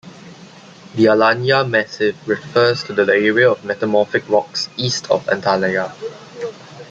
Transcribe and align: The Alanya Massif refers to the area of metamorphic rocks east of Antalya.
The 0.95 1.05
Alanya 1.05 1.63
Massif 1.69 2.27
refers 2.27 2.83
to 2.85 2.93
the 2.93 3.03
area 3.03 3.51
of 3.51 3.63
metamorphic 3.63 4.27
rocks 4.27 4.67
east 4.75 5.07
of 5.11 5.23
Antalya. 5.27 5.93